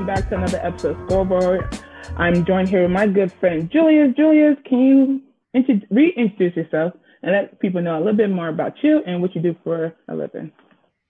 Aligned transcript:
welcome 0.00 0.14
back 0.14 0.30
to 0.30 0.36
another 0.36 0.58
episode 0.66 0.96
of 0.98 1.06
Scoreboard. 1.06 1.78
I'm 2.16 2.42
joined 2.46 2.70
here 2.70 2.82
with 2.82 2.90
my 2.90 3.06
good 3.06 3.30
friend 3.34 3.70
Julius. 3.70 4.14
Julius, 4.16 4.56
can 4.64 4.78
you 4.78 5.20
int- 5.52 5.84
reintroduce 5.90 6.56
yourself 6.56 6.94
and 7.22 7.32
let 7.32 7.60
people 7.60 7.82
know 7.82 7.98
a 7.98 8.00
little 8.00 8.16
bit 8.16 8.30
more 8.30 8.48
about 8.48 8.72
you 8.82 9.02
and 9.06 9.20
what 9.20 9.34
you 9.34 9.42
do 9.42 9.54
for 9.62 9.94
a 10.08 10.14
living? 10.14 10.52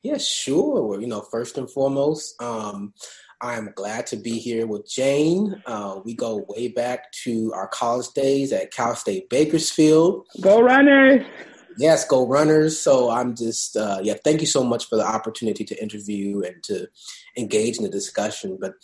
Yeah, 0.02 0.18
sure. 0.18 0.82
Well, 0.82 1.00
you 1.00 1.06
know, 1.06 1.20
first 1.20 1.56
and 1.56 1.70
foremost, 1.70 2.34
um, 2.42 2.92
I'm 3.40 3.70
glad 3.76 4.08
to 4.08 4.16
be 4.16 4.40
here 4.40 4.66
with 4.66 4.90
Jane. 4.90 5.62
Uh, 5.66 6.00
we 6.04 6.14
go 6.14 6.44
way 6.48 6.66
back 6.66 7.12
to 7.24 7.52
our 7.54 7.68
college 7.68 8.08
days 8.08 8.52
at 8.52 8.72
Cal 8.72 8.96
State 8.96 9.30
Bakersfield. 9.30 10.26
Go 10.40 10.60
Runners! 10.60 11.24
Yes, 11.80 12.04
go 12.04 12.26
runners. 12.26 12.78
So 12.78 13.10
I'm 13.10 13.34
just, 13.34 13.74
uh, 13.74 14.00
yeah, 14.02 14.12
thank 14.22 14.42
you 14.42 14.46
so 14.46 14.62
much 14.62 14.86
for 14.86 14.96
the 14.96 15.06
opportunity 15.06 15.64
to 15.64 15.82
interview 15.82 16.42
and 16.42 16.62
to 16.64 16.88
engage 17.38 17.78
in 17.78 17.84
the 17.84 17.88
discussion. 17.88 18.58
But 18.60 18.74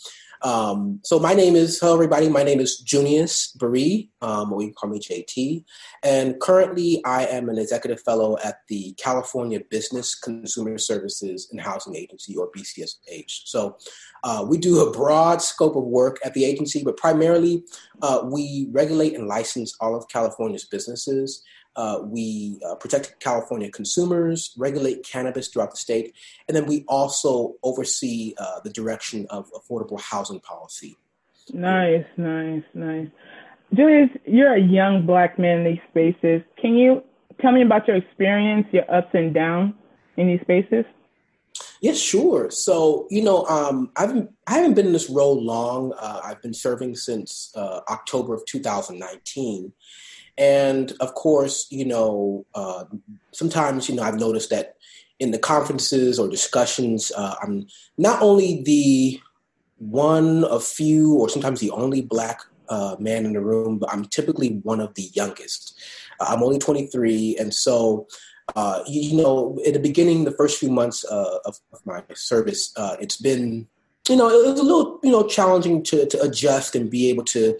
um, 0.41 0.99
so 1.03 1.19
my 1.19 1.35
name 1.35 1.55
is, 1.55 1.79
hello 1.79 1.93
everybody, 1.93 2.27
my 2.27 2.41
name 2.41 2.59
is 2.59 2.79
Julius 2.79 3.55
Baree, 3.55 4.09
um, 4.23 4.51
or 4.51 4.63
you 4.63 4.69
can 4.69 4.73
call 4.73 4.89
me 4.89 4.99
JT. 4.99 5.63
And 6.03 6.41
currently 6.41 7.03
I 7.05 7.27
am 7.27 7.49
an 7.49 7.59
executive 7.59 8.01
fellow 8.01 8.35
at 8.43 8.61
the 8.67 8.93
California 8.93 9.59
Business 9.69 10.15
Consumer 10.15 10.79
Services 10.79 11.49
and 11.51 11.61
Housing 11.61 11.95
Agency, 11.95 12.35
or 12.35 12.49
BCSH. 12.51 13.41
So 13.45 13.77
uh, 14.23 14.43
we 14.47 14.57
do 14.57 14.87
a 14.87 14.91
broad 14.91 15.43
scope 15.43 15.75
of 15.75 15.83
work 15.83 16.17
at 16.25 16.33
the 16.33 16.45
agency, 16.45 16.83
but 16.83 16.97
primarily 16.97 17.63
uh, 18.01 18.21
we 18.25 18.69
regulate 18.71 19.13
and 19.13 19.27
license 19.27 19.75
all 19.79 19.95
of 19.95 20.07
California's 20.09 20.65
businesses. 20.65 21.43
Uh, 21.77 21.99
we 22.03 22.59
uh, 22.67 22.75
protect 22.75 23.19
California 23.19 23.69
consumers, 23.69 24.53
regulate 24.57 25.05
cannabis 25.05 25.47
throughout 25.47 25.71
the 25.71 25.77
state, 25.77 26.13
and 26.47 26.57
then 26.57 26.65
we 26.65 26.83
also 26.87 27.55
oversee 27.63 28.33
uh, 28.39 28.59
the 28.63 28.69
direction 28.71 29.27
of 29.29 29.49
affordable 29.53 30.01
housing 30.01 30.39
policy. 30.39 30.97
Nice, 31.53 32.05
nice, 32.17 32.63
nice. 32.73 33.07
Julius, 33.73 34.09
you're 34.25 34.55
a 34.55 34.61
young 34.61 35.05
black 35.05 35.37
man 35.37 35.59
in 35.59 35.63
these 35.65 35.81
spaces. 35.89 36.41
Can 36.59 36.75
you 36.75 37.03
tell 37.39 37.51
me 37.51 37.61
about 37.61 37.87
your 37.87 37.97
experience, 37.97 38.65
your 38.71 38.89
ups 38.91 39.09
and 39.13 39.33
downs 39.33 39.73
in 40.17 40.27
these 40.27 40.41
spaces? 40.41 40.85
Yes, 41.81 41.99
sure. 41.99 42.49
So, 42.49 43.07
you 43.11 43.23
know, 43.23 43.45
um, 43.45 43.91
I've 43.95 44.27
I 44.47 44.55
haven't 44.55 44.73
been 44.73 44.87
in 44.87 44.93
this 44.93 45.09
role 45.09 45.39
long. 45.43 45.93
Uh, 45.99 46.21
I've 46.23 46.41
been 46.41 46.53
serving 46.53 46.95
since 46.95 47.51
uh, 47.55 47.81
October 47.89 48.33
of 48.33 48.45
2019, 48.45 49.71
and 50.37 50.93
of 50.99 51.13
course, 51.15 51.67
you 51.71 51.85
know, 51.85 52.45
uh, 52.53 52.85
sometimes, 53.31 53.89
you 53.89 53.95
know, 53.95 54.03
I've 54.03 54.19
noticed 54.19 54.49
that 54.51 54.75
in 55.19 55.31
the 55.31 55.39
conferences 55.39 56.19
or 56.19 56.27
discussions, 56.27 57.11
uh, 57.17 57.35
I'm 57.41 57.67
not 57.97 58.21
only 58.21 58.61
the 58.63 59.19
one 59.79 60.43
of 60.43 60.63
few 60.63 61.15
or 61.15 61.29
sometimes 61.29 61.59
the 61.59 61.71
only 61.71 62.01
black 62.01 62.41
uh, 62.69 62.95
man 62.99 63.25
in 63.25 63.33
the 63.33 63.41
room, 63.41 63.79
but 63.79 63.91
I'm 63.91 64.05
typically 64.05 64.59
one 64.63 64.79
of 64.79 64.93
the 64.93 65.09
youngest. 65.13 65.79
Uh, 66.19 66.25
I'm 66.29 66.43
only 66.43 66.59
23, 66.59 67.37
and 67.39 67.53
so 67.53 68.07
uh, 68.55 68.81
you, 68.87 69.17
know, 69.17 69.59
at 69.65 69.73
the 69.73 69.79
beginning, 69.79 70.23
the 70.23 70.31
first 70.31 70.59
few 70.59 70.69
months 70.69 71.03
uh, 71.05 71.39
of, 71.45 71.59
of, 71.73 71.85
my 71.85 72.01
service, 72.13 72.73
it's 72.99 73.17
been, 73.17 73.67
you 74.07 74.15
know, 74.15 74.29
it 74.29 74.51
was 74.51 74.59
a 74.59 74.63
little, 74.63 74.99
you 75.03 75.11
know, 75.11 75.27
challenging 75.27 75.83
to, 75.83 76.05
to 76.05 76.21
adjust 76.21 76.75
and 76.75 76.89
be 76.89 77.09
able 77.09 77.25
to 77.25 77.57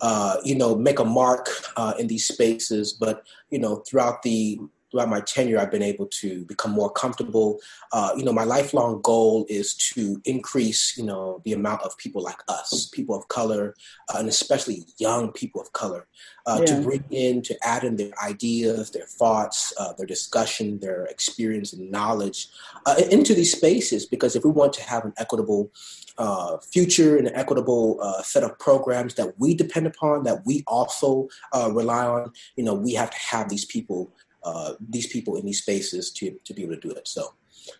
uh, 0.00 0.36
you 0.44 0.54
know, 0.54 0.74
make 0.74 0.98
a 0.98 1.04
mark 1.04 1.48
uh, 1.76 1.94
in 1.98 2.06
these 2.06 2.26
spaces. 2.26 2.92
But 2.92 3.24
you 3.50 3.58
know, 3.58 3.76
throughout 3.76 4.22
the 4.22 4.58
throughout 4.90 5.08
my 5.08 5.20
tenure, 5.20 5.58
I've 5.58 5.70
been 5.70 5.82
able 5.82 6.06
to 6.06 6.44
become 6.44 6.72
more 6.72 6.90
comfortable. 6.90 7.60
Uh, 7.92 8.10
you 8.16 8.24
know, 8.24 8.32
my 8.32 8.44
lifelong 8.44 9.00
goal 9.02 9.46
is 9.48 9.74
to 9.94 10.20
increase, 10.24 10.96
you 10.96 11.04
know, 11.04 11.40
the 11.44 11.52
amount 11.52 11.82
of 11.82 11.96
people 11.98 12.22
like 12.22 12.42
us, 12.48 12.88
people 12.92 13.16
of 13.16 13.28
color, 13.28 13.74
uh, 14.12 14.18
and 14.18 14.28
especially 14.28 14.84
young 14.98 15.32
people 15.32 15.60
of 15.60 15.72
color, 15.72 16.06
uh, 16.46 16.58
yeah. 16.60 16.66
to 16.66 16.82
bring 16.82 17.04
in, 17.10 17.42
to 17.42 17.56
add 17.62 17.84
in 17.84 17.96
their 17.96 18.12
ideas, 18.22 18.90
their 18.90 19.06
thoughts, 19.06 19.72
uh, 19.78 19.92
their 19.94 20.06
discussion, 20.06 20.78
their 20.80 21.04
experience 21.06 21.72
and 21.72 21.90
knowledge 21.90 22.48
uh, 22.86 22.96
into 23.10 23.34
these 23.34 23.52
spaces. 23.52 24.06
Because 24.06 24.36
if 24.36 24.44
we 24.44 24.50
want 24.50 24.72
to 24.74 24.82
have 24.82 25.04
an 25.04 25.12
equitable 25.18 25.70
uh, 26.18 26.58
future 26.58 27.16
and 27.16 27.28
an 27.28 27.34
equitable 27.34 27.98
uh, 28.02 28.22
set 28.22 28.44
of 28.44 28.58
programs 28.58 29.14
that 29.14 29.38
we 29.38 29.54
depend 29.54 29.86
upon, 29.86 30.24
that 30.24 30.44
we 30.44 30.62
also 30.66 31.28
uh, 31.54 31.70
rely 31.72 32.06
on. 32.06 32.30
You 32.56 32.64
know, 32.64 32.74
we 32.74 32.92
have 32.92 33.10
to 33.10 33.18
have 33.18 33.48
these 33.48 33.64
people 33.64 34.12
uh, 34.42 34.74
these 34.80 35.06
people 35.06 35.36
in 35.36 35.44
these 35.44 35.60
spaces 35.60 36.10
to, 36.12 36.38
to 36.44 36.54
be 36.54 36.62
able 36.62 36.74
to 36.74 36.80
do 36.80 36.90
it. 36.90 37.06
So 37.06 37.34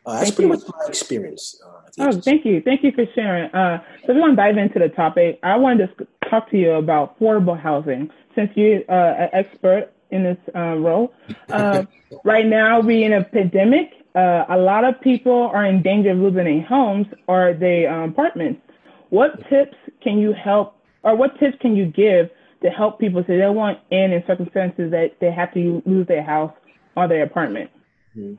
uh, 0.05 0.13
that's 0.13 0.25
thank 0.25 0.37
pretty 0.37 0.51
you. 0.51 0.57
much 0.57 0.69
my 0.69 0.87
experience. 0.87 1.61
Uh, 1.65 1.91
oh, 2.01 2.21
thank 2.21 2.45
you. 2.45 2.61
Thank 2.61 2.83
you 2.83 2.93
for 2.93 3.07
sharing. 3.15 3.51
Uh, 3.53 3.83
so 4.05 4.13
if 4.13 4.17
you 4.17 4.21
want 4.21 4.33
to 4.33 4.37
dive 4.37 4.57
into 4.59 4.79
the 4.79 4.89
topic, 4.89 5.39
I 5.43 5.57
wanted 5.57 5.97
to 5.97 6.07
talk 6.29 6.51
to 6.51 6.59
you 6.59 6.73
about 6.73 7.19
affordable 7.19 7.59
housing 7.59 8.11
since 8.35 8.51
you're 8.55 8.83
uh, 8.89 9.15
an 9.15 9.29
expert 9.33 9.93
in 10.11 10.25
this 10.25 10.39
uh, 10.55 10.77
role. 10.77 11.13
right 12.25 12.47
now, 12.47 12.81
we're 12.81 13.07
in 13.07 13.13
a 13.13 13.25
pandemic. 13.25 13.93
a 14.15 14.57
lot 14.59 14.85
of 14.85 15.01
people 15.01 15.51
are 15.55 15.65
in 15.65 15.83
danger 15.83 16.11
of 16.11 16.19
losing 16.19 16.45
their 16.45 16.63
homes 16.63 17.07
or 17.27 17.55
their 17.55 17.93
um, 17.93 18.11
apartments. 18.11 18.61
What 19.09 19.49
tips 19.49 19.77
can 20.03 20.19
you 20.19 20.33
help, 20.33 20.77
or 21.03 21.17
what 21.17 21.39
tips 21.41 21.57
can 21.61 21.75
you 21.75 21.87
give 21.87 22.31
to 22.63 22.71
help 22.71 22.99
people 22.99 23.23
so 23.27 23.37
they 23.37 23.49
want 23.49 23.79
in 23.91 24.13
in 24.13 24.23
circumstances 24.27 24.91
that 24.91 25.13
they 25.21 25.31
have 25.31 25.53
to 25.55 25.83
lose 25.87 26.07
their 26.07 26.23
house 26.23 26.53
or 26.97 27.09
their 27.09 27.23
apartment. 27.23 27.71
Mm-hmm. 28.17 28.35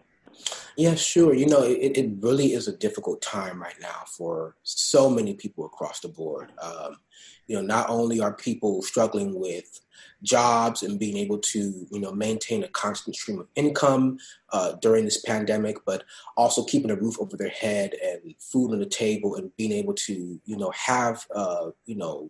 Yeah, 0.78 0.96
sure. 0.96 1.34
You 1.34 1.48
know, 1.48 1.64
it, 1.64 1.98
it 1.98 2.12
really 2.20 2.54
is 2.54 2.68
a 2.68 2.78
difficult 2.78 3.22
time 3.22 3.62
right 3.62 3.76
now 3.82 4.04
for 4.08 4.56
so 4.64 5.10
many 5.10 5.34
people 5.34 5.66
across 5.66 6.00
the 6.00 6.08
board. 6.08 6.52
Um, 6.62 6.98
you 7.48 7.56
know, 7.56 7.62
not 7.62 7.90
only 7.90 8.22
are 8.22 8.34
people 8.34 8.82
struggling 8.82 9.38
with 9.40 9.82
jobs 10.24 10.84
and 10.84 11.00
being 11.00 11.18
able 11.18 11.40
to, 11.40 11.86
you 11.92 12.00
know, 12.00 12.12
maintain 12.12 12.64
a 12.64 12.68
constant 12.70 13.16
stream 13.16 13.40
of 13.40 13.48
income 13.56 14.18
uh, 14.54 14.74
during 14.82 15.04
this 15.04 15.22
pandemic, 15.22 15.78
but 15.86 16.04
also 16.38 16.64
keeping 16.64 16.92
a 16.92 16.96
roof 16.96 17.18
over 17.20 17.36
their 17.36 17.50
head 17.50 17.94
and 18.04 18.34
food 18.40 18.72
on 18.72 18.80
the 18.80 18.86
table 18.86 19.36
and 19.36 19.56
being 19.58 19.72
able 19.72 19.94
to, 19.94 20.40
you 20.46 20.58
know, 20.58 20.72
have, 20.72 21.28
uh, 21.36 21.72
you 21.86 21.96
know, 21.96 22.30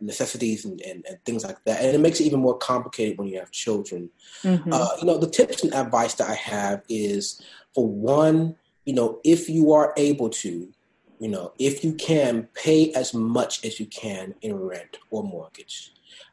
necessities 0.00 0.64
and, 0.64 0.80
and, 0.82 1.04
and, 1.08 1.22
things 1.24 1.44
like 1.44 1.62
that. 1.64 1.80
And 1.82 1.94
it 1.94 2.00
makes 2.00 2.20
it 2.20 2.24
even 2.24 2.40
more 2.40 2.56
complicated 2.56 3.18
when 3.18 3.28
you 3.28 3.38
have 3.38 3.50
children. 3.50 4.10
Mm-hmm. 4.42 4.72
Uh, 4.72 4.88
you 5.00 5.06
know, 5.06 5.18
the 5.18 5.30
tips 5.30 5.62
and 5.62 5.74
advice 5.74 6.14
that 6.14 6.28
I 6.28 6.34
have 6.34 6.82
is 6.88 7.40
for 7.74 7.86
one, 7.86 8.56
you 8.84 8.94
know, 8.94 9.20
if 9.24 9.48
you 9.48 9.72
are 9.72 9.92
able 9.96 10.28
to, 10.30 10.68
you 11.18 11.28
know, 11.28 11.52
if 11.58 11.82
you 11.82 11.92
can 11.94 12.48
pay 12.54 12.92
as 12.92 13.14
much 13.14 13.64
as 13.64 13.80
you 13.80 13.86
can 13.86 14.34
in 14.42 14.54
rent 14.54 14.98
or 15.10 15.22
mortgage. 15.22 15.92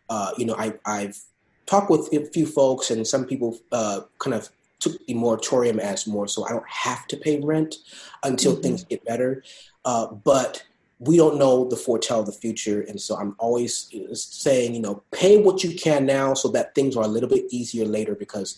Uh, 0.10 0.32
you 0.38 0.46
know, 0.46 0.56
I, 0.56 0.74
I've 0.86 1.18
talked 1.66 1.90
with 1.90 2.14
a 2.14 2.26
few 2.26 2.46
folks, 2.46 2.92
and 2.92 3.08
some 3.08 3.26
people 3.26 3.58
uh, 3.72 4.02
kind 4.20 4.34
of 4.34 4.50
took 4.80 5.06
the 5.06 5.14
moratorium 5.14 5.80
as 5.80 6.06
more 6.06 6.28
so 6.28 6.46
I 6.46 6.50
don't 6.50 6.68
have 6.68 7.08
to 7.08 7.18
pay 7.18 7.40
rent 7.40 7.76
until 8.24 8.54
mm-hmm. 8.54 8.62
things 8.62 8.84
get 8.84 9.06
better. 9.06 9.44
Uh, 9.86 10.08
but 10.08 10.64
we 11.00 11.18
don't 11.18 11.38
know 11.38 11.68
the 11.68 11.76
foretell 11.76 12.22
of 12.22 12.26
the 12.26 12.32
future. 12.32 12.82
And 12.82 13.00
so 13.00 13.16
I'm 13.18 13.36
always 13.40 13.92
saying, 14.14 14.76
you 14.76 14.82
know, 14.82 15.04
pay 15.12 15.38
what 15.38 15.64
you 15.64 15.76
can 15.76 16.06
now 16.06 16.34
so 16.34 16.48
that 16.50 16.76
things 16.76 16.96
are 16.96 17.04
a 17.04 17.08
little 17.08 17.30
bit 17.30 17.46
easier 17.50 17.86
later 17.86 18.16
because 18.16 18.58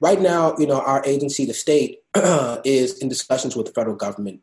right 0.00 0.20
now, 0.20 0.54
you 0.58 0.66
know, 0.66 0.80
our 0.80 1.02
agency, 1.06 1.44
the 1.46 1.54
state, 1.54 2.02
is 2.64 2.98
in 2.98 3.08
discussions 3.08 3.56
with 3.56 3.66
the 3.66 3.72
federal 3.72 3.96
government 3.96 4.40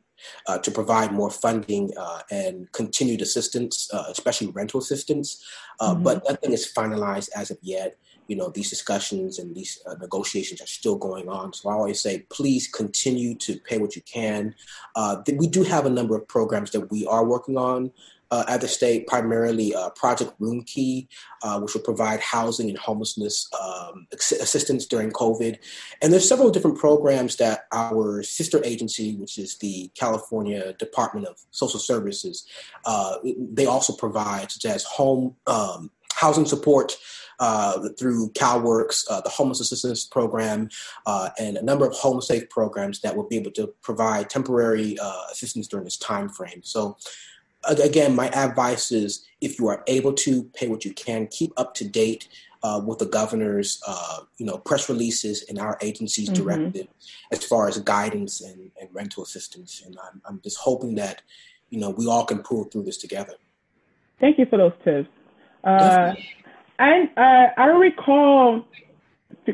uh, 0.47 0.57
to 0.59 0.71
provide 0.71 1.11
more 1.11 1.29
funding 1.29 1.91
uh, 1.97 2.21
and 2.31 2.71
continued 2.71 3.21
assistance, 3.21 3.89
uh, 3.93 4.05
especially 4.09 4.47
rental 4.47 4.79
assistance. 4.79 5.43
Uh, 5.79 5.93
mm-hmm. 5.93 6.03
But 6.03 6.23
nothing 6.27 6.53
is 6.53 6.71
finalized 6.71 7.29
as 7.35 7.51
of 7.51 7.57
yet 7.61 7.97
you 8.33 8.39
know 8.39 8.49
these 8.49 8.71
discussions 8.71 9.37
and 9.37 9.53
these 9.53 9.79
uh, 9.85 9.93
negotiations 10.01 10.59
are 10.59 10.65
still 10.79 10.95
going 10.95 11.29
on 11.29 11.53
so 11.53 11.69
i 11.69 11.73
always 11.73 12.01
say 12.01 12.25
please 12.31 12.67
continue 12.67 13.35
to 13.35 13.59
pay 13.59 13.77
what 13.77 13.95
you 13.95 14.01
can 14.01 14.55
uh, 14.95 15.17
we 15.37 15.45
do 15.47 15.61
have 15.61 15.85
a 15.85 15.89
number 15.89 16.15
of 16.15 16.27
programs 16.27 16.71
that 16.71 16.89
we 16.89 17.05
are 17.05 17.23
working 17.23 17.57
on 17.57 17.91
uh, 18.31 18.43
at 18.47 18.61
the 18.61 18.67
state, 18.67 19.05
primarily 19.05 19.75
uh, 19.75 19.91
Project 19.91 20.33
Roomkey, 20.41 21.07
uh, 21.43 21.59
which 21.59 21.75
will 21.75 21.83
provide 21.83 22.19
housing 22.19 22.67
and 22.67 22.79
homelessness 22.79 23.47
um, 23.61 24.07
assistance 24.11 24.87
during 24.87 25.11
COVID. 25.11 25.59
And 26.01 26.11
there's 26.11 26.27
several 26.27 26.49
different 26.49 26.79
programs 26.79 27.35
that 27.35 27.67
our 27.71 28.23
sister 28.23 28.59
agency, 28.65 29.15
which 29.17 29.37
is 29.37 29.57
the 29.59 29.91
California 29.93 30.73
Department 30.79 31.27
of 31.27 31.37
Social 31.51 31.79
Services, 31.79 32.47
uh, 32.85 33.17
they 33.23 33.67
also 33.67 33.93
provide, 33.93 34.49
such 34.51 34.65
as 34.65 34.83
home 34.83 35.35
um, 35.45 35.91
housing 36.15 36.45
support 36.45 36.97
uh, 37.39 37.89
through 37.97 38.29
CalWORKs, 38.31 39.05
uh, 39.09 39.21
the 39.21 39.29
Homeless 39.29 39.59
Assistance 39.59 40.05
Program, 40.05 40.69
uh, 41.05 41.29
and 41.39 41.57
a 41.57 41.63
number 41.63 41.85
of 41.85 41.93
home 41.93 42.21
safe 42.21 42.49
programs 42.49 43.01
that 43.01 43.15
will 43.15 43.27
be 43.27 43.37
able 43.37 43.51
to 43.51 43.67
provide 43.81 44.29
temporary 44.29 44.97
uh, 44.99 45.23
assistance 45.31 45.67
during 45.67 45.85
this 45.85 45.97
time 45.97 46.29
frame. 46.29 46.61
So, 46.63 46.97
again, 47.63 48.15
my 48.15 48.29
advice 48.29 48.91
is 48.91 49.25
if 49.41 49.59
you 49.59 49.67
are 49.67 49.83
able 49.87 50.13
to 50.13 50.43
pay 50.55 50.67
what 50.67 50.85
you 50.85 50.93
can, 50.93 51.27
keep 51.27 51.53
up 51.57 51.73
to 51.75 51.87
date. 51.87 52.27
Uh, 52.65 52.79
with 52.79 52.97
the 52.97 53.05
governor's, 53.05 53.83
uh, 53.85 54.19
you 54.37 54.45
know, 54.45 54.57
press 54.57 54.87
releases 54.87 55.43
and 55.49 55.59
our 55.59 55.77
agency's 55.81 56.29
mm-hmm. 56.29 56.45
directive 56.45 56.87
as 57.33 57.43
far 57.43 57.67
as 57.67 57.77
guidance 57.79 58.39
and, 58.39 58.71
and 58.79 58.87
rental 58.93 59.21
assistance, 59.21 59.83
and 59.85 59.97
I'm, 60.01 60.21
I'm 60.25 60.41
just 60.41 60.59
hoping 60.59 60.95
that 60.95 61.23
you 61.69 61.77
know 61.77 61.89
we 61.89 62.07
all 62.07 62.23
can 62.23 62.39
pull 62.39 62.63
through 62.63 62.83
this 62.83 62.95
together. 62.95 63.33
Thank 64.21 64.39
you 64.39 64.45
for 64.45 64.57
those 64.57 64.71
tips. 64.85 65.09
Uh, 65.65 66.13
I 66.79 67.09
uh, 67.17 67.61
I 67.61 67.65
recall 67.67 68.65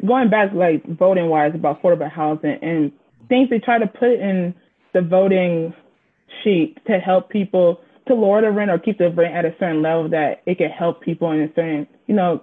going 0.06 0.30
back 0.30 0.54
like 0.54 0.86
voting 0.86 1.30
wise 1.30 1.52
about 1.56 1.82
affordable 1.82 2.12
housing 2.12 2.58
and 2.62 2.92
things 3.28 3.50
they 3.50 3.60
try 3.60 3.78
to 3.78 3.88
put 3.88 4.14
in 4.14 4.54
the 4.94 5.02
voting 5.02 5.74
sheet 6.44 6.78
to 6.88 7.00
help 7.00 7.30
people 7.30 7.82
to 8.08 8.16
lower 8.16 8.42
the 8.42 8.52
rent 8.52 8.72
or 8.72 8.80
keep 8.80 8.98
the 8.98 9.10
rent 9.10 9.36
at 9.36 9.46
a 9.46 9.56
certain 9.60 9.82
level 9.82 10.10
that 10.10 10.42
it 10.46 10.58
can 10.58 10.70
help 10.70 11.02
people 11.02 11.32
in 11.32 11.42
a 11.42 11.48
certain 11.50 11.88
you 12.08 12.16
know 12.16 12.42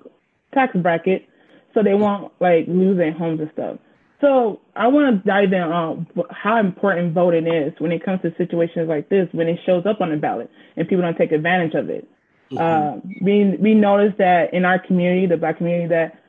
tax 0.55 0.77
bracket 0.77 1.27
so 1.75 1.83
they 1.83 1.95
won't 1.95 2.33
like 2.41 2.67
lose 2.69 2.97
their 2.97 3.13
homes 3.13 3.41
and 3.41 3.51
stuff. 3.53 3.79
So 4.21 4.61
I 4.75 4.89
want 4.89 5.23
to 5.23 5.29
dive 5.29 5.53
in 5.53 5.61
on 5.61 6.07
how 6.31 6.59
important 6.59 7.13
voting 7.13 7.47
is 7.47 7.75
when 7.79 7.93
it 7.93 8.03
comes 8.03 8.23
to 8.23 8.35
situations 8.39 8.89
like 8.89 9.11
this 9.11 9.29
when 9.33 9.47
it 9.47 9.59
shows 9.67 9.85
up 9.85 10.01
on 10.01 10.11
the 10.11 10.17
ballot 10.17 10.51
and 10.77 10.89
people 10.89 11.03
don't 11.03 11.17
take 11.19 11.33
advantage 11.33 11.75
of 11.75 11.91
it. 11.91 12.09
Mm-hmm. 12.51 12.59
Uh, 12.59 13.01
we 13.21 13.57
we 13.59 13.75
noticed 13.75 14.19
that 14.19 14.55
in 14.55 14.65
our 14.65 14.79
community, 14.79 15.27
the 15.27 15.37
black 15.37 15.59
community, 15.59 15.89
that 15.89 16.23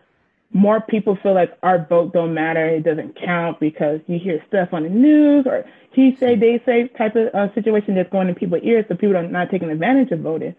more 0.51 0.81
people 0.81 1.17
feel 1.21 1.33
like 1.33 1.57
our 1.61 1.85
vote 1.87 2.13
don't 2.13 2.33
matter, 2.33 2.65
it 2.67 2.83
doesn't 2.83 3.19
count 3.19 3.59
because 3.59 3.99
you 4.07 4.17
hear 4.17 4.43
stuff 4.47 4.69
on 4.71 4.83
the 4.83 4.89
news 4.89 5.45
or 5.45 5.65
he 5.91 6.15
say 6.15 6.35
they 6.35 6.61
say 6.65 6.87
type 6.89 7.15
of 7.15 7.33
uh, 7.33 7.53
situation 7.53 7.95
that's 7.95 8.11
going 8.11 8.29
in 8.29 8.35
people's 8.35 8.61
ears, 8.63 8.85
so 8.87 8.95
people 8.95 9.17
are 9.17 9.27
not 9.27 9.49
taking 9.49 9.69
advantage 9.69 10.11
of 10.11 10.19
voting. 10.19 10.55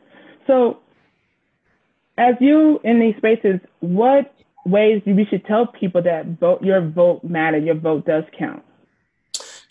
So, 0.46 0.80
as 2.16 2.34
you 2.40 2.80
in 2.84 3.00
these 3.00 3.16
spaces, 3.16 3.60
what 3.80 4.34
ways 4.64 5.02
we 5.06 5.24
should 5.26 5.44
tell 5.46 5.66
people 5.66 6.02
that 6.02 6.26
vote 6.40 6.62
your 6.62 6.80
vote 6.80 7.22
matters, 7.24 7.64
your 7.64 7.76
vote 7.76 8.04
does 8.04 8.24
count? 8.36 8.64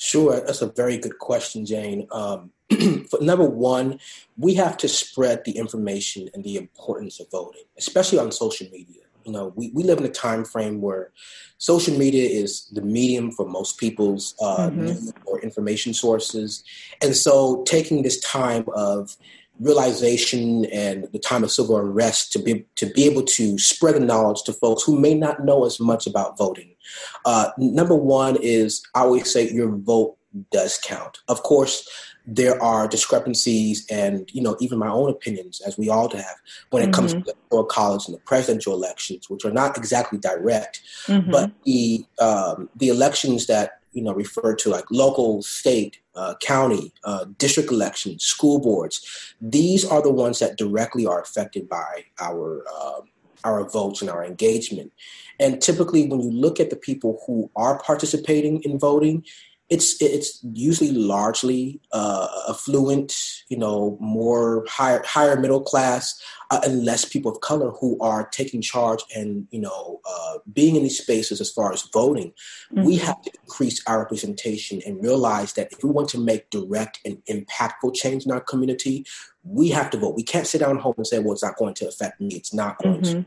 Sure, 0.08 0.40
that's 0.40 0.62
a 0.62 0.72
very 0.72 0.98
good 0.98 1.20
question, 1.20 1.66
Jane. 1.66 2.08
Um, 2.14 2.52
for 3.10 3.20
number 3.20 3.44
one, 3.44 4.00
we 4.38 4.54
have 4.54 4.78
to 4.78 4.88
spread 4.88 5.44
the 5.44 5.58
information 5.58 6.30
and 6.34 6.46
the 6.46 6.56
importance 6.56 7.20
of 7.20 7.30
voting, 7.30 7.64
especially 7.78 8.18
on 8.18 8.32
social 8.32 8.68
media. 8.72 9.02
You 9.26 9.34
know, 9.34 9.52
we, 9.58 9.70
we 9.74 9.84
live 9.84 9.98
in 9.98 10.06
a 10.06 10.10
time 10.10 10.46
frame 10.46 10.80
where 10.80 11.12
social 11.58 11.98
media 11.98 12.24
is 12.24 12.70
the 12.72 12.82
medium 12.82 13.34
for 13.34 13.50
most 13.50 13.80
people's 13.80 14.34
uh, 14.40 14.70
mm-hmm. 14.70 14.86
news 14.86 15.14
or 15.26 15.42
information 15.42 15.94
sources. 15.94 16.64
And 17.02 17.14
so 17.14 17.64
taking 17.64 18.04
this 18.04 18.22
time 18.22 18.64
of 18.78 19.18
realization 19.60 20.64
and 20.72 21.10
the 21.12 21.20
time 21.20 21.44
of 21.44 21.52
civil 21.52 21.78
unrest 21.78 22.32
to 22.32 22.40
be 22.40 22.66
to 22.76 22.86
be 22.86 23.04
able 23.04 23.24
to 23.24 23.58
spread 23.60 23.96
the 23.96 24.00
knowledge 24.00 24.44
to 24.44 24.54
folks 24.54 24.84
who 24.84 24.98
may 24.98 25.16
not 25.16 25.44
know 25.44 25.66
as 25.66 25.82
much 25.82 26.08
about 26.08 26.38
voting. 26.38 26.77
Uh, 27.26 27.50
number 27.58 27.96
one 27.96 28.38
is 28.42 28.84
I 28.96 29.02
always 29.02 29.32
say 29.32 29.50
your 29.50 29.70
vote 29.70 30.18
does 30.52 30.80
count. 30.84 31.20
Of 31.28 31.44
course, 31.44 31.88
there 32.28 32.62
are 32.62 32.88
discrepancies 32.88 33.88
and 33.90 34.30
you 34.34 34.42
know 34.42 34.58
even 34.60 34.78
my 34.78 34.90
own 34.90 35.10
opinions 35.10 35.62
as 35.62 35.78
we 35.78 35.90
all 35.90 36.10
have 36.10 36.36
when 36.72 36.84
it 36.84 36.88
mm-hmm. 36.88 36.96
comes 36.96 37.14
to 37.14 37.20
the 37.20 37.32
electoral 37.32 37.64
college 37.64 38.06
and 38.06 38.14
the 38.14 38.20
presidential 38.20 38.74
elections 38.74 39.30
which 39.30 39.46
are 39.46 39.52
not 39.52 39.78
exactly 39.78 40.20
direct 40.20 40.82
mm-hmm. 41.06 41.32
but 41.32 41.52
the 41.64 42.06
um, 42.20 42.70
the 42.76 42.90
elections 42.90 43.48
that 43.48 43.80
you 43.94 44.04
know 44.04 44.14
refer 44.14 44.54
to 44.54 44.70
like 44.70 44.84
local 44.92 45.42
state 45.42 46.00
uh, 46.16 46.34
county 46.42 46.92
uh, 47.06 47.26
district 47.38 47.72
elections 47.72 48.26
school 48.26 48.60
boards 48.60 49.34
these 49.40 49.86
are 49.86 50.02
the 50.02 50.12
ones 50.12 50.40
that 50.40 50.58
directly 50.58 51.06
are 51.06 51.22
affected 51.22 51.70
by 51.70 52.04
our 52.20 52.64
uh, 52.76 53.00
our 53.44 53.68
votes 53.70 54.02
and 54.02 54.10
our 54.10 54.26
engagement. 54.26 54.92
And 55.40 55.62
typically 55.62 56.08
when 56.08 56.22
you 56.22 56.32
look 56.32 56.60
at 56.60 56.70
the 56.70 56.76
people 56.76 57.22
who 57.26 57.50
are 57.56 57.80
participating 57.80 58.62
in 58.64 58.80
voting 58.80 59.26
it's 59.70 60.02
it's 60.02 60.40
usually 60.54 60.92
largely 60.92 61.82
uh, 61.92 62.28
affluent, 62.50 63.14
you 63.50 63.58
know, 63.58 63.98
more 64.00 64.66
higher 64.70 65.04
higher 65.06 65.38
middle 65.38 65.62
class, 65.62 66.22
uh, 66.52 66.62
and 66.64 66.86
less 66.86 67.04
people 67.04 67.32
of 67.32 67.42
color 67.42 67.72
who 67.72 68.00
are 68.00 68.28
taking 68.30 68.62
charge 68.62 69.04
and 69.14 69.46
you 69.52 69.60
know 69.60 70.00
uh, 70.10 70.38
being 70.54 70.78
in 70.78 70.84
these 70.84 70.98
spaces 70.98 71.42
as 71.42 71.52
far 71.52 71.74
as 71.74 71.84
voting. 71.94 72.32
Mm-hmm. 72.74 72.86
We 72.86 72.96
have 72.98 73.22
to 73.24 73.32
increase 73.42 73.84
our 73.88 74.00
representation 74.00 74.82
and 74.86 75.04
realize 75.04 75.54
that 75.54 75.72
if 75.74 75.84
we 75.84 75.90
want 75.90 76.08
to 76.10 76.20
make 76.20 76.50
direct 76.50 77.00
and 77.04 77.18
impactful 77.26 77.94
change 77.94 78.26
in 78.26 78.32
our 78.32 78.42
community, 78.42 79.06
we 79.44 79.68
have 79.70 79.90
to 79.90 79.98
vote. 79.98 80.16
We 80.16 80.24
can't 80.24 80.48
sit 80.48 80.60
down 80.60 80.78
home 80.78 80.96
and 80.96 81.06
say, 81.08 81.20
"Well, 81.20 81.34
it's 81.34 81.44
not 81.44 81.58
going 81.58 81.74
to 81.76 81.90
affect 81.90 82.22
me. 82.22 82.36
It's 82.36 82.54
not 82.54 82.78
going 82.78 83.02
mm-hmm. 83.02 83.22
to." 83.22 83.26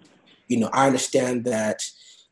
You 0.48 0.58
know, 0.58 0.70
I 0.72 0.86
understand 0.86 1.44
that 1.44 1.82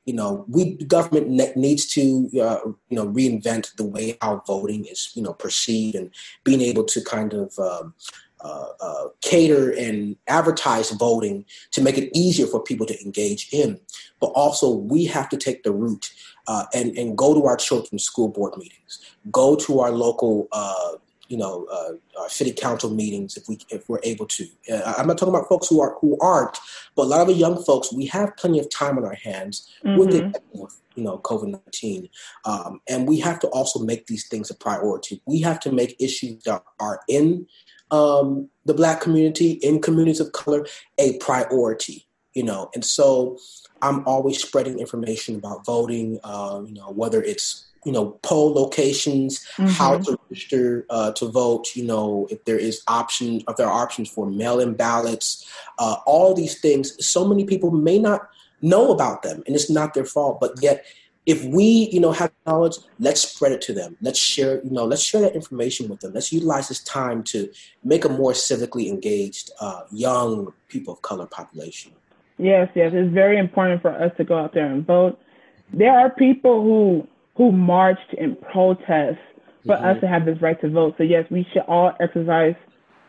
you 0.09 0.15
know, 0.15 0.47
we 0.49 0.75
the 0.77 0.87
government 0.87 1.29
ne- 1.29 1.53
needs 1.55 1.87
to, 1.89 2.31
uh, 2.41 2.61
you 2.89 2.97
know, 2.97 3.07
reinvent 3.09 3.77
the 3.77 3.85
way 3.85 4.17
how 4.23 4.43
voting 4.47 4.87
is, 4.87 5.11
you 5.13 5.23
know, 5.23 5.35
perceived 5.35 5.97
and 5.97 6.11
being 6.45 6.63
able 6.63 6.85
to 6.85 7.03
kind 7.05 7.35
of 7.35 7.59
um, 7.59 7.93
uh, 8.41 8.69
uh, 8.81 9.05
cater 9.21 9.71
and 9.71 10.17
advertise 10.27 10.93
voting 10.93 11.45
to 11.73 11.83
make 11.83 11.99
it 11.99 12.09
easier 12.17 12.47
for 12.47 12.59
people 12.59 12.87
to 12.87 12.99
engage 13.05 13.51
in. 13.53 13.79
But 14.19 14.29
also, 14.29 14.75
we 14.75 15.05
have 15.05 15.29
to 15.29 15.37
take 15.37 15.63
the 15.63 15.73
route 15.73 16.11
uh, 16.47 16.65
and 16.73 16.97
and 16.97 17.19
go 17.19 17.35
to 17.35 17.45
our 17.45 17.59
children's 17.59 18.05
school 18.05 18.29
board 18.29 18.57
meetings, 18.57 19.01
go 19.31 19.57
to 19.57 19.81
our 19.81 19.91
local 19.91 20.49
uh, 20.53 20.93
you 21.29 21.37
know, 21.37 21.67
uh, 21.71 21.93
uh, 22.19 22.29
city 22.29 22.53
council 22.53 22.91
meetings 22.91 23.37
if 23.37 23.49
we 23.49 23.59
if 23.71 23.89
we're 23.89 24.01
able 24.03 24.27
to. 24.27 24.47
Uh, 24.71 24.95
I'm 24.97 25.07
not 25.07 25.19
talking 25.19 25.35
about 25.35 25.49
folks 25.49 25.69
who 25.69 25.81
are 25.81 25.97
who 26.01 26.19
aren't, 26.21 26.59
but 26.97 27.03
a 27.03 27.05
lot 27.05 27.21
of 27.21 27.29
the 27.29 27.35
young 27.35 27.63
folks, 27.63 27.93
we 27.93 28.07
have 28.07 28.37
plenty 28.37 28.59
of 28.59 28.71
time 28.71 28.99
on 28.99 29.05
our 29.05 29.15
hands 29.15 29.71
mm-hmm. 29.85 29.99
with 29.99 30.11
the 30.11 30.69
you 30.95 31.05
know 31.05 31.19
COVID 31.19 31.51
nineteen, 31.51 32.09
um, 32.45 32.81
and 32.89 33.07
we 33.07 33.21
have 33.21 33.39
to 33.41 33.49
also 33.49 33.79
make 33.79 34.07
these 34.07 34.27
things 34.27 34.51
a 34.51 34.55
priority. 34.55 35.23
We 35.27 35.41
have 35.43 35.61
to 35.61 35.73
make 35.73 35.97
issues 36.01 36.43
that 36.45 36.63
are 36.81 37.01
in 37.09 37.47
um, 37.91 38.49
the 38.65 38.75
Black 38.75 39.01
community, 39.01 39.53
in 39.53 39.81
communities 39.81 40.21
of 40.21 40.33
color, 40.33 40.67
a 40.99 41.19
priority. 41.19 42.07
You 42.35 42.45
know, 42.45 42.71
and 42.75 42.85
so 42.85 43.39
I'm 43.83 44.07
always 44.07 44.41
spreading 44.43 44.79
information 44.79 45.37
about 45.37 45.65
voting. 45.65 46.21
Uh, 46.25 46.63
you 46.67 46.75
know, 46.75 46.91
whether 46.91 47.23
it's 47.23 47.69
you 47.85 47.93
know 47.93 48.19
poll 48.23 48.53
locations 48.53 49.45
mm-hmm. 49.57 49.67
how 49.67 49.99
to 49.99 50.19
register 50.29 50.85
uh, 50.91 51.13
to 51.13 51.27
vote 51.27 51.77
you 51.77 51.85
know 51.85 52.27
if 52.31 52.45
there 52.45 52.59
is 52.59 52.83
option 52.89 53.43
if 53.49 53.57
there 53.57 53.67
are 53.67 53.83
options 53.83 54.11
for 54.11 54.27
mail-in 54.27 54.75
ballots 54.75 55.49
uh, 55.79 55.97
all 56.05 56.35
these 56.35 56.61
things 56.61 57.05
so 57.05 57.27
many 57.27 57.45
people 57.45 57.71
may 57.71 57.99
not 57.99 58.29
know 58.63 58.91
about 58.93 59.23
them 59.23 59.43
and 59.47 59.55
it's 59.55 59.71
not 59.71 59.95
their 59.95 60.05
fault 60.05 60.41
but 60.41 60.53
yet 60.61 60.85
if 61.25 61.45
we 61.45 61.89
you 61.93 62.01
know 62.01 62.11
have 62.11 62.33
knowledge 62.47 62.77
let's 62.99 63.21
spread 63.21 63.53
it 63.53 63.61
to 63.61 63.73
them 63.73 63.97
let's 64.01 64.19
share 64.19 64.63
you 64.65 64.71
know 64.71 64.85
let's 64.85 65.03
share 65.03 65.21
that 65.21 65.35
information 65.35 65.89
with 65.89 66.01
them 66.01 66.13
let's 66.13 66.33
utilize 66.33 66.69
this 66.69 66.83
time 66.83 67.23
to 67.23 67.49
make 67.85 68.05
a 68.05 68.09
more 68.09 68.33
civically 68.33 68.89
engaged 68.89 69.51
uh, 69.61 69.83
young 69.93 70.53
people 70.69 70.95
of 70.95 71.03
color 71.03 71.27
population 71.27 71.93
yes 72.39 72.69
yes 72.75 72.93
it's 72.95 73.13
very 73.13 73.39
important 73.39 73.83
for 73.83 73.91
us 73.91 74.13
to 74.17 74.25
go 74.25 74.39
out 74.39 74.55
there 74.55 74.67
and 74.67 74.87
vote 74.87 75.19
there 75.73 75.99
are 75.99 76.11
people 76.11 76.63
who 76.63 77.07
who 77.37 77.53
marched 77.53 78.15
in 78.15 78.37
protest 78.37 79.19
for 79.65 79.77
mm-hmm. 79.77 79.85
us 79.85 80.01
to 80.01 80.09
have 80.09 80.25
this 80.25 80.41
right 80.43 80.61
to 80.61 80.69
vote. 80.69 80.95
So 80.99 81.05
yes, 81.05 81.25
we 81.31 81.47
should 81.53 81.63
all 81.63 81.93
exercise 82.01 82.55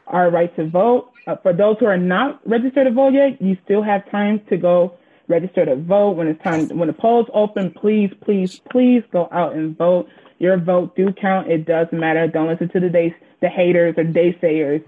our 0.07 0.29
right 0.29 0.55
to 0.55 0.69
vote. 0.69 1.12
Uh, 1.27 1.36
for 1.38 1.53
those 1.53 1.77
who 1.79 1.86
are 1.86 1.98
not 1.98 2.39
registered 2.48 2.86
to 2.86 2.93
vote 2.93 3.13
yet, 3.13 3.41
you 3.41 3.57
still 3.63 3.81
have 3.81 4.09
time 4.12 4.41
to 4.50 4.57
go 4.57 4.93
register 5.27 5.65
to 5.65 5.75
vote. 5.75 6.12
When 6.12 6.27
it's 6.27 6.43
time, 6.43 6.67
when 6.77 6.88
the 6.88 6.93
polls 6.93 7.27
open, 7.33 7.71
please, 7.71 8.12
please, 8.24 8.59
please 8.71 9.03
go 9.12 9.27
out 9.31 9.53
and 9.53 9.77
vote. 9.77 10.07
Your 10.39 10.57
vote 10.57 10.95
do 10.95 11.12
count. 11.12 11.51
It 11.51 11.65
does 11.65 11.88
matter. 11.91 12.27
Don't 12.27 12.48
listen 12.48 12.69
to 12.69 12.79
the 12.79 12.89
day, 12.89 13.15
the 13.41 13.50
haters 13.50 13.95
or 13.98 14.03
naysayers. 14.03 14.83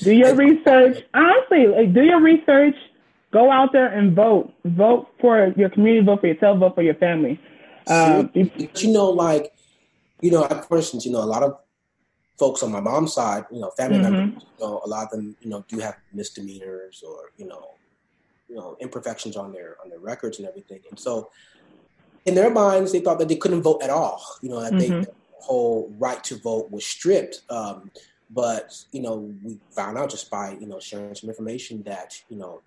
do 0.04 0.12
your 0.12 0.34
research. 0.34 1.02
Honestly, 1.14 1.66
like, 1.66 1.92
do 1.92 2.02
your 2.02 2.20
research. 2.20 2.76
Go 3.32 3.50
out 3.50 3.72
there 3.72 3.86
and 3.86 4.14
vote. 4.14 4.52
Vote 4.64 5.08
for 5.20 5.52
your 5.56 5.68
community. 5.68 6.04
Vote 6.04 6.20
for 6.20 6.26
yourself. 6.26 6.58
Vote 6.58 6.74
for 6.74 6.82
your 6.82 6.94
family. 6.94 7.40
Um, 7.88 8.30
you 8.34 8.92
know, 8.92 9.10
like, 9.10 9.52
you 10.20 10.30
know, 10.30 10.46
for 10.68 10.76
instance, 10.76 11.06
you 11.06 11.12
know, 11.12 11.22
a 11.22 11.24
lot 11.24 11.42
of 11.42 11.58
folks 12.38 12.62
on 12.62 12.72
my 12.72 12.80
mom's 12.80 13.14
side, 13.14 13.44
you 13.50 13.60
know, 13.60 13.70
family 13.70 13.98
mm-hmm. 13.98 14.12
members, 14.12 14.42
you 14.58 14.66
know, 14.66 14.80
a 14.84 14.88
lot 14.88 15.04
of 15.04 15.10
them, 15.10 15.36
you 15.40 15.50
know, 15.50 15.64
do 15.68 15.78
have 15.78 15.96
misdemeanors 16.12 17.02
or, 17.06 17.30
you 17.36 17.46
know, 17.46 17.70
you 18.48 18.56
know, 18.56 18.76
imperfections 18.80 19.36
on 19.36 19.52
their 19.52 19.76
on 19.82 19.90
their 19.90 19.98
records 19.98 20.38
and 20.38 20.48
everything. 20.48 20.80
And 20.90 20.98
so 20.98 21.30
in 22.24 22.34
their 22.34 22.50
minds 22.50 22.92
they 22.92 23.00
thought 23.00 23.18
that 23.18 23.28
they 23.28 23.36
couldn't 23.36 23.62
vote 23.62 23.82
at 23.82 23.90
all, 23.90 24.22
you 24.42 24.48
know, 24.48 24.60
that 24.60 24.72
mm-hmm. 24.72 25.02
they 25.02 25.06
whole 25.40 25.92
right 25.98 26.22
to 26.24 26.36
vote 26.36 26.70
was 26.70 26.84
stripped. 26.84 27.42
Um, 27.50 27.90
but, 28.30 28.84
you 28.90 29.00
know, 29.02 29.32
we 29.44 29.58
found 29.70 29.96
out 29.96 30.10
just 30.10 30.30
by, 30.30 30.56
you 30.60 30.66
know, 30.66 30.80
sharing 30.80 31.14
some 31.14 31.30
information 31.30 31.82
that, 31.84 32.20
you 32.28 32.36
know, 32.36 32.62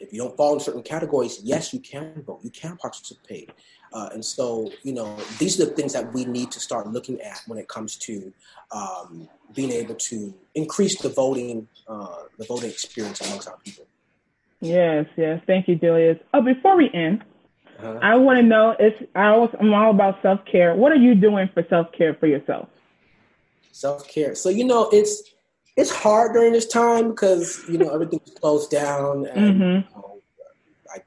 if 0.00 0.12
you 0.12 0.18
don't 0.18 0.36
fall 0.36 0.54
in 0.54 0.60
certain 0.60 0.82
categories, 0.82 1.40
yes, 1.44 1.72
you 1.72 1.80
can 1.80 2.22
vote, 2.22 2.40
you 2.42 2.50
can 2.50 2.76
participate. 2.76 3.50
Uh, 3.92 4.08
and 4.12 4.24
so, 4.24 4.70
you 4.82 4.92
know, 4.92 5.16
these 5.38 5.60
are 5.60 5.66
the 5.66 5.72
things 5.72 5.92
that 5.92 6.12
we 6.12 6.24
need 6.24 6.50
to 6.52 6.60
start 6.60 6.86
looking 6.88 7.20
at 7.20 7.42
when 7.46 7.58
it 7.58 7.68
comes 7.68 7.96
to 7.96 8.32
um, 8.72 9.28
being 9.54 9.70
able 9.70 9.94
to 9.96 10.34
increase 10.54 11.00
the 11.00 11.08
voting, 11.08 11.68
uh, 11.86 12.22
the 12.38 12.44
voting 12.46 12.70
experience 12.70 13.20
amongst 13.20 13.48
our 13.48 13.58
people. 13.58 13.84
Yes, 14.60 15.06
yes. 15.16 15.40
Thank 15.46 15.68
you, 15.68 15.76
Julius. 15.76 16.18
Oh, 16.32 16.42
before 16.42 16.76
we 16.76 16.90
end, 16.92 17.24
uh-huh. 17.78 17.98
I 18.02 18.16
want 18.16 18.38
to 18.38 18.42
know. 18.42 18.76
It's 18.78 19.02
I 19.14 19.34
was, 19.36 19.50
I'm 19.58 19.72
all 19.72 19.90
about 19.90 20.20
self 20.22 20.40
care. 20.44 20.74
What 20.74 20.92
are 20.92 20.96
you 20.96 21.14
doing 21.14 21.48
for 21.52 21.64
self 21.68 21.90
care 21.92 22.14
for 22.14 22.26
yourself? 22.26 22.68
Self 23.72 24.06
care. 24.06 24.34
So 24.34 24.50
you 24.50 24.64
know, 24.64 24.90
it's 24.92 25.22
it's 25.80 25.90
hard 25.90 26.34
during 26.34 26.52
this 26.52 26.66
time 26.66 27.10
because 27.10 27.64
you 27.68 27.78
know 27.78 27.88
everything's 27.88 28.30
closed 28.38 28.70
down, 28.70 29.26
and 29.26 29.54
mm-hmm. 29.54 29.62
you 29.62 29.84
know, 29.96 30.20
I 30.94 30.98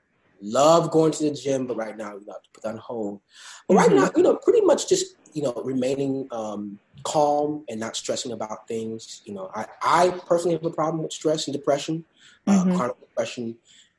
love 0.42 0.90
going 0.90 1.12
to 1.12 1.30
the 1.30 1.36
gym, 1.36 1.68
but 1.68 1.78
right 1.78 1.96
now 1.96 2.14
you 2.16 2.26
know, 2.26 2.34
have 2.34 2.42
to 2.42 2.50
put 2.54 2.64
that 2.64 2.70
on 2.70 2.78
hold. 2.78 3.22
But 3.68 3.76
mm-hmm. 3.76 3.94
right 3.94 4.02
now, 4.02 4.12
you 4.16 4.24
know, 4.24 4.36
pretty 4.36 4.62
much 4.62 4.90
just 4.90 5.16
you 5.34 5.44
know 5.44 5.54
remaining 5.64 6.28
um, 6.32 6.80
calm 7.04 7.64
and 7.70 7.80
not 7.80 7.96
stressing 7.96 8.32
about 8.32 8.68
things. 8.68 9.22
You 9.26 9.36
know, 9.36 9.52
I 9.54 9.66
I 9.84 10.10
personally 10.28 10.56
have 10.56 10.66
a 10.66 10.72
problem 10.72 11.04
with 11.04 11.14
stress 11.14 11.48
and 11.48 11.56
depression, 11.56 12.04
uh, 12.48 12.52
mm-hmm. 12.54 12.72
uh, 12.72 12.78
chronic 12.78 13.00
depression, 13.00 13.56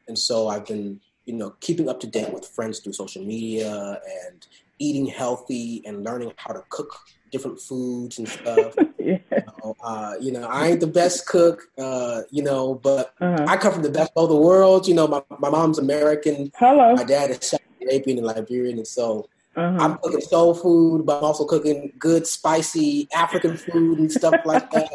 and 0.09 0.19
so 0.19 0.49
I've 0.49 0.67
been 0.67 1.01
you 1.25 1.35
know 1.35 1.51
keeping 1.61 1.89
up 1.89 2.01
to 2.01 2.09
date 2.09 2.33
with 2.33 2.47
friends 2.47 2.81
through 2.81 2.95
social 2.95 3.25
media 3.25 4.01
and 4.27 4.47
eating 4.81 5.07
healthy 5.07 5.83
and 5.87 6.03
learning 6.03 6.33
how 6.37 6.53
to 6.53 6.65
cook 6.69 6.99
different 7.35 7.61
foods 7.61 8.19
and 8.19 8.29
stuff. 8.37 8.75
yeah. 8.99 9.19
you, 9.31 9.43
know, 9.63 9.77
uh, 9.83 10.15
you, 10.21 10.33
know, 10.33 10.47
I 10.49 10.69
ain't 10.69 10.81
the 10.81 10.87
best 10.87 11.27
cook, 11.27 11.63
uh, 11.77 12.23
you 12.31 12.43
know, 12.43 12.77
but 12.77 13.13
uh-huh. 13.21 13.45
I 13.49 13.57
come 13.57 13.73
from 13.73 13.83
the 13.83 13.91
best 13.91 14.13
of 14.17 14.29
the 14.29 14.37
world. 14.37 14.87
You 14.87 14.95
know, 14.95 15.09
my, 15.09 15.21
my 15.39 15.51
mom's 15.51 15.79
American. 15.79 16.53
Hello. 16.57 16.95
My 16.95 17.05
dad 17.05 17.31
is 17.31 17.39
South 17.43 17.61
Arabian 17.83 18.19
and 18.19 18.27
Liberian, 18.27 18.79
and 18.79 18.87
so 18.87 19.29
uh-huh. 19.57 19.79
I'm 19.81 19.99
cooking 19.99 20.21
soul 20.21 20.55
food, 20.55 21.05
but 21.05 21.19
I'm 21.19 21.25
also 21.25 21.45
cooking 21.45 21.93
good, 21.99 22.27
spicy 22.27 23.09
African 23.15 23.57
food 23.57 23.99
and 23.99 24.11
stuff 24.11 24.37
like 24.45 24.71
that. 24.77 24.91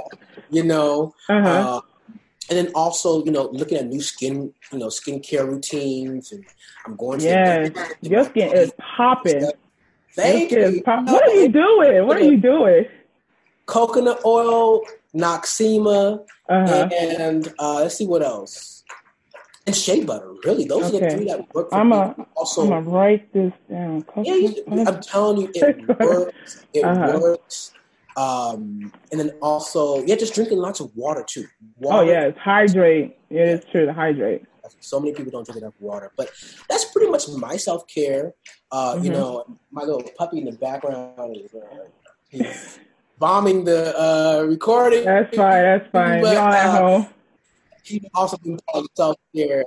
You 0.49 0.63
know. 0.63 1.13
Uh-huh. 1.27 1.49
Uh, 1.49 1.81
and 2.49 2.57
then 2.57 2.71
also, 2.73 3.23
you 3.25 3.31
know, 3.31 3.47
looking 3.51 3.77
at 3.77 3.85
new 3.85 4.01
skin, 4.01 4.51
you 4.71 4.79
know, 4.79 4.87
skincare 4.87 5.47
routines, 5.47 6.31
and 6.31 6.43
I'm 6.83 6.95
going 6.95 7.19
to. 7.19 7.25
Yeah, 7.27 7.69
your 8.01 8.23
skin 8.23 8.51
is 8.57 8.73
popping. 8.79 9.51
Thank 10.15 10.51
you. 10.51 10.81
What 10.85 11.27
are 11.27 11.35
you 11.35 11.49
doing? 11.49 12.07
What 12.07 12.17
are 12.17 12.23
you 12.23 12.37
doing? 12.37 12.85
Coconut 13.65 14.21
oil, 14.25 14.81
Noxzema, 15.15 16.25
uh-huh. 16.49 16.89
and 16.99 17.53
uh, 17.59 17.75
let's 17.81 17.95
see 17.95 18.07
what 18.07 18.23
else. 18.23 18.83
And 19.67 19.75
shea 19.75 20.03
butter. 20.03 20.33
Really, 20.43 20.65
those 20.65 20.85
okay. 20.85 21.05
are 21.05 21.09
the 21.09 21.15
three 21.15 21.25
that 21.27 21.53
work 21.53 21.69
for 21.69 21.75
I'm 21.75 21.89
me. 21.89 21.97
A, 21.97 22.15
also, 22.35 22.63
I'm 22.63 22.69
gonna 22.69 22.89
write 22.89 23.31
this 23.33 23.53
down. 23.69 24.03
yeah, 24.23 24.33
you, 24.33 24.63
I'm 24.67 24.99
telling 25.01 25.41
you, 25.41 25.51
it 25.53 25.99
works. 25.99 26.65
It 26.73 26.83
uh-huh. 26.83 27.19
works. 27.21 27.71
Um, 28.17 28.91
and 29.11 29.19
then 29.19 29.29
also, 29.41 30.03
yeah, 30.05 30.15
just 30.15 30.33
drinking 30.33 30.57
lots 30.57 30.79
of 30.79 30.95
water 30.95 31.23
too. 31.25 31.45
Water. 31.77 31.97
Oh 31.97 32.11
yeah, 32.11 32.21
it's 32.25 32.39
hydrate. 32.39 33.15
It 33.29 33.47
is 33.47 33.65
true 33.71 33.85
to 33.85 33.93
hydrate. 33.93 34.43
So 34.79 34.99
many 34.99 35.13
people 35.13 35.31
don't 35.31 35.45
drink 35.45 35.61
enough 35.61 35.73
water, 35.79 36.11
but 36.15 36.29
that's 36.69 36.85
pretty 36.85 37.09
much 37.11 37.27
my 37.29 37.57
self 37.57 37.87
care. 37.87 38.33
Uh, 38.71 38.95
mm-hmm. 38.95 39.05
You 39.05 39.11
know, 39.11 39.57
my 39.71 39.83
little 39.83 40.03
puppy 40.17 40.39
in 40.39 40.45
the 40.45 40.51
background 40.53 41.37
is 41.37 41.53
uh, 41.53 42.53
bombing 43.17 43.63
the 43.63 43.99
uh, 43.99 44.43
recording. 44.43 45.05
That's 45.05 45.35
fine. 45.35 45.63
That's 45.63 45.91
fine. 45.91 46.21
But, 46.21 46.33
Y'all 46.33 46.53
at 46.53 46.65
uh, 46.67 46.71
home. 46.71 47.07
He's 47.83 48.05
also 48.13 48.37
been 48.37 48.59
part 48.71 48.85
of 48.85 48.89
self 48.95 49.17
care. 49.35 49.65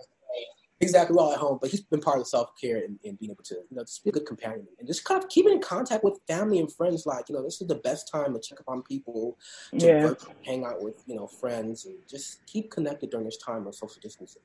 Exactly, 0.80 1.14
we're 1.14 1.22
all 1.22 1.32
at 1.32 1.38
home, 1.38 1.58
but 1.60 1.70
he's 1.70 1.80
been 1.82 2.00
part 2.00 2.18
of 2.18 2.26
self 2.26 2.60
care 2.60 2.78
and, 2.78 2.98
and, 3.04 3.16
being 3.16 3.30
able 3.30 3.44
to, 3.44 3.54
you 3.54 3.76
know, 3.76 3.84
just 3.84 4.02
be 4.02 4.10
a 4.10 4.12
good 4.12 4.26
companion 4.26 4.66
and 4.80 4.88
just 4.88 5.04
kind 5.04 5.22
of 5.22 5.30
keeping 5.30 5.52
in 5.52 5.60
contact 5.60 6.02
with 6.02 6.18
family 6.26 6.58
and 6.58 6.72
friends. 6.72 7.06
Like, 7.06 7.28
you 7.28 7.36
know, 7.36 7.42
this 7.42 7.60
is 7.60 7.68
the 7.68 7.76
best 7.76 8.10
time 8.10 8.34
to 8.34 8.40
check 8.40 8.58
up 8.58 8.68
on 8.68 8.82
people, 8.82 9.38
to 9.78 9.86
yeah. 9.86 10.04
work, 10.04 10.22
hang 10.44 10.64
out 10.64 10.82
with, 10.82 11.00
you 11.06 11.14
know, 11.14 11.28
friends, 11.28 11.86
and 11.86 11.94
just 12.08 12.44
keep 12.46 12.68
connected 12.72 13.10
during 13.10 13.26
this 13.26 13.36
time 13.36 13.68
of 13.68 13.76
social 13.76 14.00
distancing. 14.02 14.42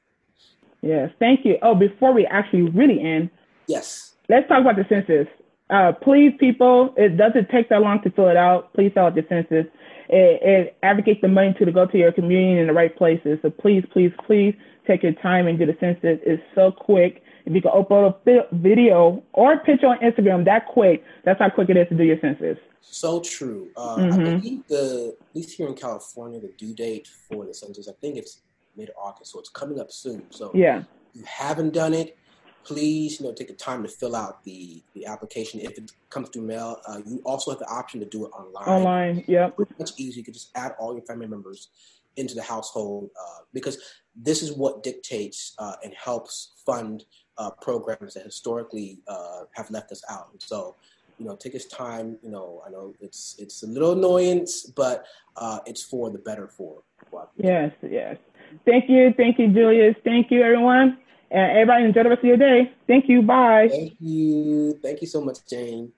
Yes, 0.81 1.11
thank 1.19 1.45
you. 1.45 1.57
Oh, 1.61 1.75
before 1.75 2.13
we 2.13 2.25
actually 2.25 2.63
really 2.63 3.01
end, 3.01 3.29
yes, 3.67 4.15
let's 4.29 4.47
talk 4.47 4.61
about 4.61 4.75
the 4.75 4.85
census. 4.87 5.27
Uh, 5.69 5.91
please, 5.91 6.33
people, 6.39 6.93
it 6.95 7.17
doesn't 7.17 7.49
take 7.49 7.69
that 7.69 7.81
long 7.81 8.01
to 8.03 8.09
fill 8.11 8.29
it 8.29 8.37
out. 8.37 8.73
Please 8.73 8.91
fill 8.93 9.05
out 9.05 9.15
the 9.15 9.25
census. 9.27 9.65
It, 10.09 10.41
it 10.41 10.77
advocates 10.83 11.19
the 11.21 11.27
money 11.27 11.53
to, 11.59 11.65
to 11.65 11.71
go 11.71 11.85
to 11.85 11.97
your 11.97 12.13
community 12.13 12.61
in 12.61 12.67
the 12.67 12.73
right 12.73 12.95
places. 12.95 13.39
So 13.41 13.49
please, 13.49 13.83
please, 13.91 14.11
please 14.25 14.55
take 14.87 15.03
your 15.03 15.13
time 15.13 15.47
and 15.47 15.59
do 15.59 15.65
the 15.65 15.75
census. 15.79 16.19
It's 16.25 16.41
so 16.55 16.71
quick. 16.71 17.21
If 17.45 17.53
you 17.53 17.61
can 17.61 17.71
upload 17.71 18.15
a 18.25 18.55
video 18.55 19.23
or 19.33 19.53
a 19.53 19.59
picture 19.59 19.87
on 19.87 19.99
Instagram 19.99 20.45
that 20.45 20.67
quick, 20.67 21.03
that's 21.25 21.39
how 21.39 21.49
quick 21.49 21.69
it 21.69 21.77
is 21.77 21.87
to 21.89 21.95
do 21.95 22.03
your 22.03 22.19
census. 22.21 22.57
So 22.81 23.19
true. 23.19 23.69
Uh, 23.75 23.97
mm-hmm. 23.97 24.13
I 24.13 24.17
believe 24.17 24.67
the 24.67 25.15
at 25.19 25.35
least 25.35 25.57
here 25.57 25.67
in 25.67 25.75
California, 25.75 26.39
the 26.39 26.53
due 26.57 26.73
date 26.73 27.07
for 27.29 27.45
the 27.45 27.53
census, 27.53 27.87
I 27.89 27.93
think 27.99 28.17
it's 28.17 28.39
mid 28.77 28.91
August, 28.97 29.31
so 29.31 29.39
it's 29.39 29.49
coming 29.49 29.79
up 29.79 29.91
soon. 29.91 30.23
So 30.29 30.51
yeah, 30.53 30.79
if 30.79 30.85
you 31.15 31.23
haven't 31.25 31.73
done 31.73 31.93
it, 31.93 32.17
please, 32.63 33.19
you 33.19 33.25
know, 33.25 33.33
take 33.33 33.47
the 33.47 33.53
time 33.53 33.81
to 33.83 33.89
fill 33.89 34.15
out 34.15 34.43
the 34.43 34.83
the 34.93 35.05
application. 35.05 35.59
If 35.59 35.77
it 35.77 35.91
comes 36.09 36.29
through 36.29 36.43
mail, 36.43 36.79
uh, 36.87 37.01
you 37.05 37.21
also 37.25 37.51
have 37.51 37.59
the 37.59 37.69
option 37.69 37.99
to 38.01 38.05
do 38.05 38.25
it 38.25 38.29
online. 38.29 38.67
Online, 38.67 39.23
yeah, 39.27 39.49
much 39.79 39.91
easier. 39.97 40.19
You 40.19 40.23
can 40.25 40.33
just 40.33 40.51
add 40.55 40.73
all 40.79 40.93
your 40.93 41.03
family 41.03 41.27
members 41.27 41.69
into 42.17 42.35
the 42.35 42.41
household 42.41 43.09
uh, 43.19 43.41
because 43.53 43.77
this 44.15 44.41
is 44.41 44.51
what 44.53 44.83
dictates 44.83 45.53
uh, 45.59 45.75
and 45.83 45.93
helps 45.93 46.53
fund 46.65 47.05
uh, 47.37 47.51
programs 47.61 48.15
that 48.15 48.23
historically 48.23 48.99
uh, 49.07 49.43
have 49.53 49.69
left 49.69 49.91
us 49.91 50.03
out. 50.09 50.29
And 50.31 50.41
so, 50.41 50.75
you 51.19 51.25
know, 51.25 51.35
take 51.35 51.53
this 51.53 51.67
time. 51.67 52.17
You 52.23 52.31
know, 52.31 52.63
I 52.65 52.69
know 52.69 52.93
it's 52.99 53.35
it's 53.39 53.63
a 53.63 53.67
little 53.67 53.93
annoyance, 53.93 54.65
but 54.65 55.05
uh, 55.35 55.59
it's 55.65 55.83
for 55.83 56.09
the 56.09 56.19
better 56.19 56.47
for. 56.47 56.81
for 57.09 57.27
yes, 57.37 57.71
yes. 57.87 58.17
Thank 58.65 58.89
you. 58.89 59.13
Thank 59.15 59.39
you, 59.39 59.47
Julius. 59.47 59.95
Thank 60.03 60.31
you, 60.31 60.43
everyone. 60.43 60.97
And 61.29 61.51
everybody 61.51 61.85
enjoy 61.85 62.03
the 62.03 62.09
rest 62.09 62.19
of 62.19 62.25
your 62.25 62.37
day. 62.37 62.71
Thank 62.87 63.09
you. 63.09 63.21
Bye. 63.21 63.67
Thank 63.69 63.95
you. 63.99 64.79
Thank 64.81 65.01
you 65.01 65.07
so 65.07 65.21
much, 65.21 65.45
Jane. 65.49 65.91